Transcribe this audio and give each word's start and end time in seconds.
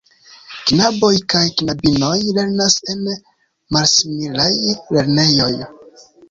Knaboj 0.69 1.09
kaj 1.33 1.41
knabinoj 1.59 2.15
lernas 2.37 2.77
en 2.95 3.05
malsimilaj 3.77 4.49
lernejoj. 4.97 5.53